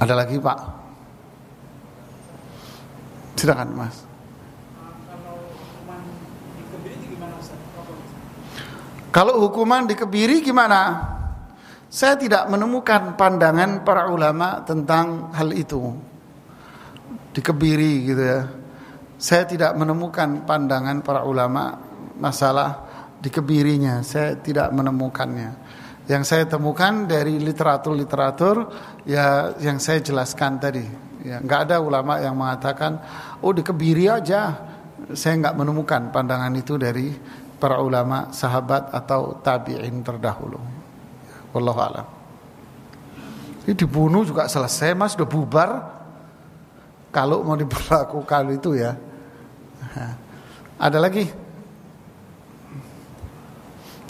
[0.00, 0.58] Ada lagi Pak?
[3.36, 3.96] Silakan Mas.
[9.10, 11.08] Kalau hukuman dikebiri gimana?
[11.90, 16.09] Saya tidak menemukan pandangan para ulama tentang hal itu.
[17.30, 18.40] Dikebiri gitu ya.
[19.20, 21.76] Saya tidak menemukan pandangan para ulama
[22.16, 22.88] masalah
[23.20, 24.00] dikebirinya.
[24.00, 25.50] Saya tidak menemukannya.
[26.10, 28.56] Yang saya temukan dari literatur-literatur
[29.06, 30.84] ya yang saya jelaskan tadi.
[31.20, 32.98] Ya, nggak ada ulama yang mengatakan
[33.44, 34.66] oh dikebiri aja.
[35.12, 37.12] Saya nggak menemukan pandangan itu dari
[37.60, 40.56] para ulama, sahabat atau tabi'in terdahulu.
[41.52, 42.06] Wallahu a'lam.
[43.68, 45.99] Ini dibunuh juga selesai Mas, sudah bubar.
[47.10, 48.94] Kalau mau diperlakukan itu ya.
[50.78, 51.26] Ada lagi?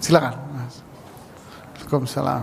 [0.01, 0.37] Silakan.
[1.91, 2.43] Waalaikumsalam.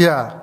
[0.00, 0.41] Ya,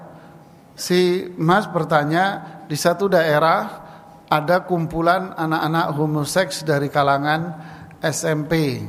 [0.90, 3.86] si Mas bertanya di satu daerah
[4.26, 7.54] ada kumpulan anak-anak homoseks dari kalangan
[8.02, 8.82] SMP.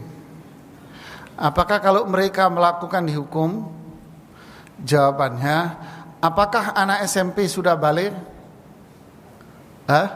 [1.37, 3.69] Apakah kalau mereka melakukan dihukum?
[4.81, 5.59] Jawabannya,
[6.25, 8.17] apakah anak SMP sudah balik?
[9.85, 10.09] Hah?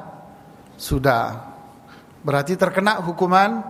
[0.80, 1.52] Sudah.
[2.24, 3.60] Berarti terkena hukuman?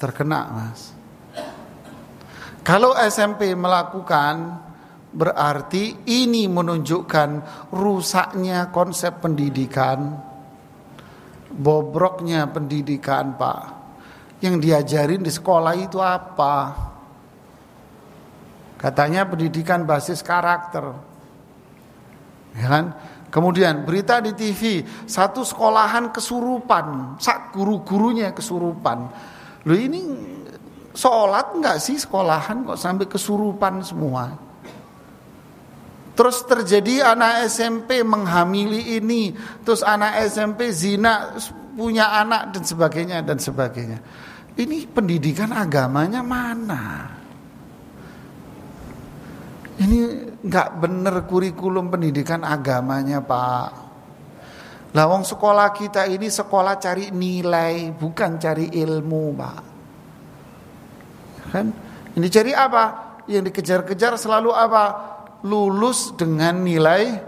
[0.00, 0.96] Terkena, Mas.
[2.64, 4.63] Kalau SMP melakukan
[5.14, 7.30] Berarti ini menunjukkan
[7.70, 10.18] rusaknya konsep pendidikan,
[11.54, 13.62] bobroknya pendidikan, Pak.
[14.42, 16.54] Yang diajarin di sekolah itu apa?
[18.74, 20.82] Katanya pendidikan basis karakter.
[22.58, 22.84] Ya kan?
[23.30, 28.98] Kemudian berita di TV, satu sekolahan kesurupan, sak guru-gurunya kesurupan.
[29.66, 30.02] Loh ini
[30.90, 34.43] sholat nggak sih sekolahan kok sampai kesurupan semua?
[36.14, 39.34] Terus terjadi anak SMP menghamili ini,
[39.66, 41.34] terus anak SMP zina
[41.74, 43.98] punya anak dan sebagainya dan sebagainya.
[44.54, 47.10] Ini pendidikan agamanya mana?
[49.74, 49.98] Ini
[50.38, 53.70] nggak bener kurikulum pendidikan agamanya Pak.
[54.94, 59.60] Lawang sekolah kita ini sekolah cari nilai, bukan cari ilmu Pak.
[61.50, 61.66] Kan?
[62.14, 62.84] Ini cari apa?
[63.26, 65.13] Yang dikejar-kejar selalu apa?
[65.44, 67.20] Lulus dengan nilai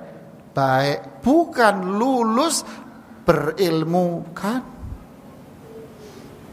[0.56, 2.64] baik, bukan lulus
[3.28, 4.64] berilmu kan?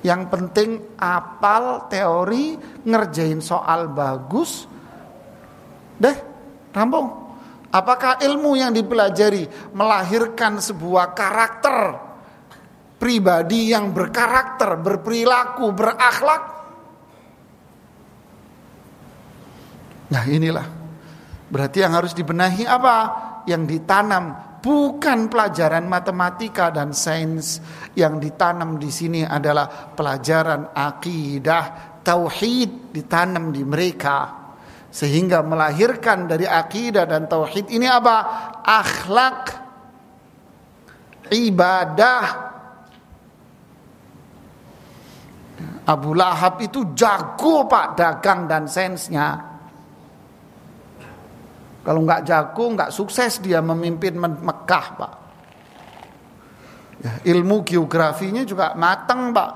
[0.03, 4.67] Yang penting apal teori, ngerjain soal bagus,
[5.95, 6.17] deh,
[6.75, 7.23] rampung.
[7.71, 11.77] Apakah ilmu yang dipelajari melahirkan sebuah karakter
[12.99, 16.43] pribadi yang berkarakter, berperilaku, berakhlak?
[20.11, 20.82] Nah inilah
[21.53, 22.97] berarti yang harus dibenahi apa?
[23.45, 27.61] Yang ditanam bukan pelajaran matematika dan sains.
[27.93, 34.41] Yang ditanam di sini adalah pelajaran akidah tauhid ditanam di mereka.
[34.89, 38.17] Sehingga melahirkan dari akidah dan tauhid ini apa?
[38.65, 39.41] Akhlak
[41.29, 42.25] ibadah.
[45.83, 49.52] Abu Lahab itu jago pak dagang dan sainsnya
[51.83, 55.13] kalau nggak jago, nggak sukses dia memimpin Mekah, Pak.
[57.03, 59.51] Ya, ilmu geografinya juga matang, Pak.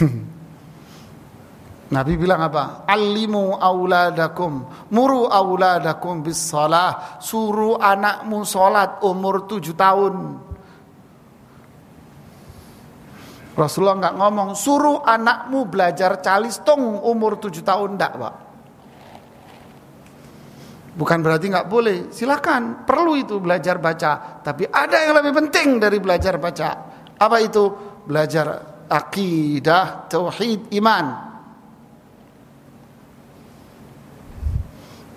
[1.96, 2.84] Nabi bilang apa?
[2.84, 7.16] Alimu auladakum, muru auladakum bis salah.
[7.24, 10.14] Suruh anakmu salat umur tujuh tahun.
[13.60, 18.34] Rasulullah nggak ngomong suruh anakmu belajar calistung umur tujuh tahun ndak pak.
[20.90, 24.40] Bukan berarti nggak boleh, silakan perlu itu belajar baca.
[24.40, 26.68] Tapi ada yang lebih penting dari belajar baca.
[27.20, 27.64] Apa itu?
[28.08, 28.46] Belajar
[28.88, 31.06] akidah, tauhid, iman.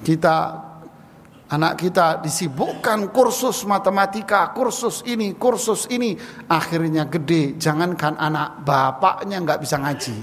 [0.04, 0.36] Kita
[1.54, 6.18] Anak kita disibukkan kursus matematika, kursus ini, kursus ini.
[6.50, 10.18] Akhirnya gede, jangankan anak, bapaknya nggak bisa ngaji.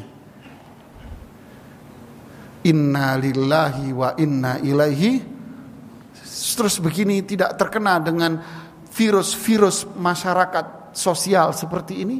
[2.66, 5.22] Inna lillahi wa inna ilaihi.
[6.59, 8.43] Terus begini tidak terkena dengan
[8.91, 12.18] virus-virus masyarakat sosial seperti ini.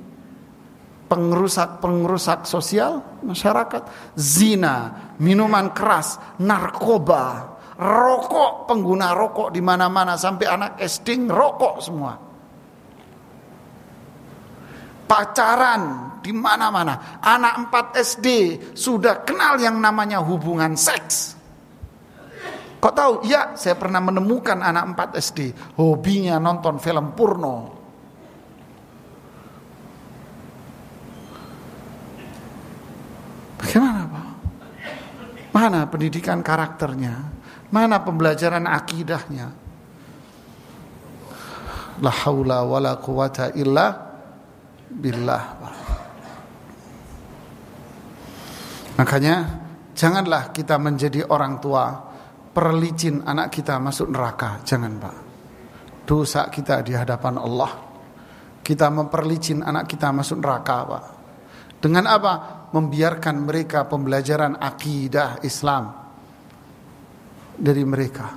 [1.11, 4.15] Pengrusak-pengrusak sosial masyarakat.
[4.15, 7.50] Zina, minuman keras, narkoba,
[7.81, 12.13] rokok, pengguna rokok di mana-mana sampai anak SD rokok semua.
[15.09, 15.83] Pacaran
[16.23, 17.19] di mana-mana.
[17.19, 18.27] Anak 4 SD
[18.77, 21.35] sudah kenal yang namanya hubungan seks.
[22.81, 23.15] Kok tahu?
[23.27, 25.39] Ya, saya pernah menemukan anak 4 SD
[25.77, 27.81] hobinya nonton film porno.
[33.61, 34.27] Bagaimana Pak?
[35.51, 37.40] Mana pendidikan karakternya?
[37.71, 39.47] Mana pembelajaran akidahnya?
[42.03, 43.95] La haula wala quwata illa
[44.91, 45.45] billah.
[48.99, 49.37] Makanya
[49.95, 51.95] janganlah kita menjadi orang tua
[52.51, 54.61] perlicin anak kita masuk neraka.
[54.67, 55.17] Jangan, Pak.
[56.03, 57.71] Dosa kita di hadapan Allah.
[58.61, 61.05] Kita memperlicin anak kita masuk neraka, Pak.
[61.79, 62.33] Dengan apa?
[62.75, 66.00] Membiarkan mereka pembelajaran akidah Islam
[67.61, 68.33] dari mereka.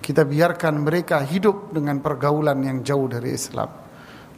[0.00, 3.68] Kita biarkan mereka hidup dengan pergaulan yang jauh dari Islam.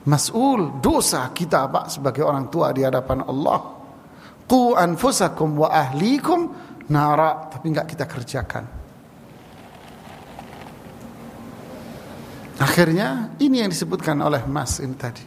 [0.08, 3.60] Mas'ul dosa kita Pak sebagai orang tua di hadapan Allah.
[4.48, 6.48] Qu anfusakum wa ahlikum
[6.88, 8.64] nara tapi enggak kita kerjakan.
[12.58, 15.22] Akhirnya ini yang disebutkan oleh Mas ini tadi.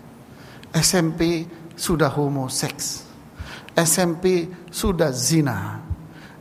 [0.73, 1.45] SMP
[1.77, 3.07] sudah homoseks.
[3.77, 5.90] SMP sudah zina.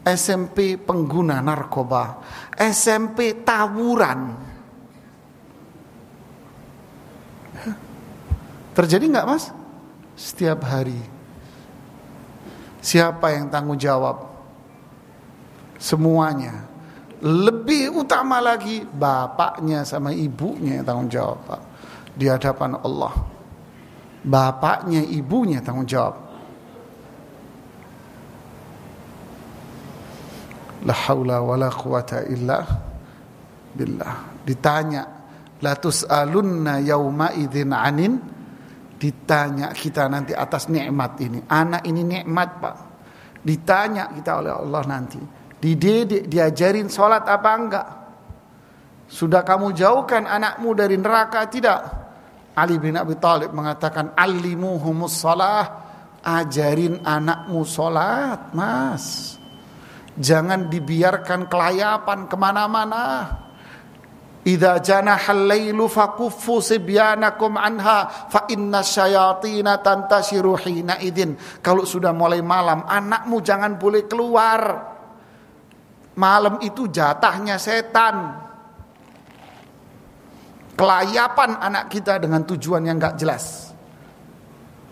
[0.00, 2.20] SMP pengguna narkoba,
[2.56, 4.20] SMP tawuran.
[8.72, 9.52] Terjadi nggak mas?
[10.16, 10.96] Setiap hari.
[12.80, 14.24] Siapa yang tanggung jawab?
[15.76, 16.64] Semuanya.
[17.20, 21.62] Lebih utama lagi bapaknya sama ibunya yang tanggung jawab Pak.
[22.16, 23.12] Di hadapan Allah.
[24.24, 26.29] Bapaknya, ibunya tanggung jawab.
[30.84, 32.58] La haula wala quwata illa
[33.76, 34.14] billah.
[34.44, 35.02] Ditanya,
[35.60, 38.16] la tus'alunna yauma idzin anin
[39.00, 41.40] ditanya kita nanti atas nikmat ini.
[41.48, 42.76] Anak ini nikmat, Pak.
[43.40, 45.20] Ditanya kita oleh Allah nanti.
[45.60, 47.88] Dididik, diajarin sholat apa enggak?
[49.10, 51.80] Sudah kamu jauhkan anakmu dari neraka tidak?
[52.54, 55.64] Ali bin Abi Thalib mengatakan alimuhumus salah
[56.20, 59.39] ajarin anakmu sholat mas
[60.20, 63.04] jangan dibiarkan kelayapan ke mana-mana
[64.40, 71.36] Idza janahal lailu fakuffu sibyanakum anha fa inna syayatina tantashiru hina idin.
[71.60, 74.60] Kalau sudah mulai malam, anakmu jangan boleh keluar.
[76.16, 78.48] Malam itu jatahnya setan.
[80.72, 83.69] Kelayapan anak kita dengan tujuan yang enggak jelas.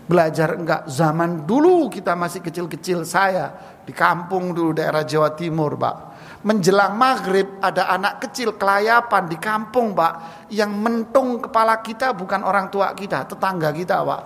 [0.08, 3.52] Belajar enggak zaman dulu kita masih kecil-kecil saya
[3.84, 5.96] di kampung dulu daerah Jawa Timur, Pak.
[6.48, 12.72] Menjelang maghrib ada anak kecil kelayapan di kampung, Pak, yang mentung kepala kita bukan orang
[12.72, 14.22] tua kita, tetangga kita, Pak.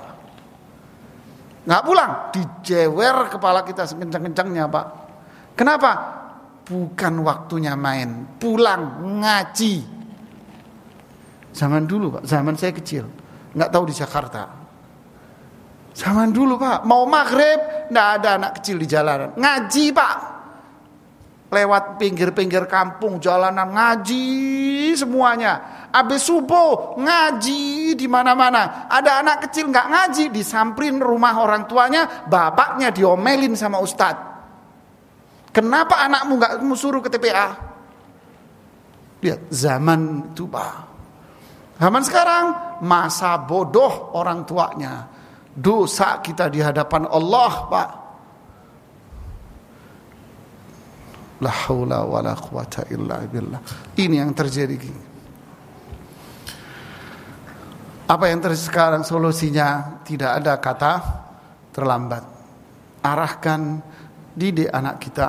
[1.67, 4.87] Nggak pulang, dijewer kepala kita sekencang-kencangnya, Pak.
[5.59, 5.91] Kenapa?
[6.63, 9.83] Bukan waktunya main, pulang ngaji.
[11.51, 13.11] Zaman dulu, Pak, zaman saya kecil,
[13.51, 14.62] nggak tahu di Jakarta
[15.93, 19.37] Zaman dulu pak, mau maghrib, nggak ada anak kecil di jalanan.
[19.37, 20.17] Ngaji pak,
[21.53, 25.85] lewat pinggir-pinggir kampung, jalanan ngaji semuanya.
[25.93, 28.89] Abis subuh ngaji di mana-mana.
[28.89, 34.33] Ada anak kecil nggak ngaji, disamperin rumah orang tuanya, bapaknya diomelin sama ustadz.
[35.53, 37.49] Kenapa anakmu nggak suruh ke TPA?
[39.21, 40.89] Lihat zaman itu pak.
[41.77, 42.45] Zaman sekarang
[42.81, 45.12] masa bodoh orang tuanya
[45.53, 47.89] dosa kita di hadapan Allah, Pak.
[51.43, 53.61] La haula wala quwata illa billah.
[53.99, 54.79] Ini yang terjadi.
[58.07, 60.93] Apa yang terjadi sekarang solusinya tidak ada kata
[61.75, 62.25] terlambat.
[63.03, 63.83] Arahkan
[64.39, 65.29] didik anak kita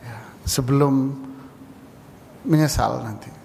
[0.00, 0.16] ya,
[0.46, 1.10] sebelum
[2.46, 3.35] menyesal nanti.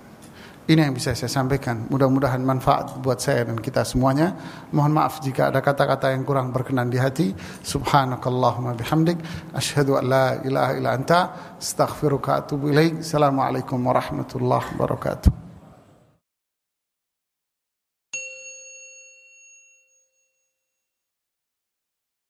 [0.72, 1.92] Ini yang bisa saya sampaikan.
[1.92, 4.32] Mudah-mudahan manfaat buat saya dan kita semuanya.
[4.72, 7.36] Mohon maaf jika ada kata-kata yang kurang berkenan di hati.
[7.60, 9.20] Subhanakallahumma bihamdik.
[9.52, 11.20] Ashhadu an la ilaha illa anta.
[11.60, 13.04] Astaghfiruka atubu ilaik.
[13.04, 15.41] Assalamualaikum warahmatullahi wabarakatuh.